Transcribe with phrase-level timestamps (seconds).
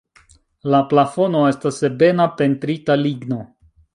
[0.75, 3.41] La plafono estas ebena pentrita ligno.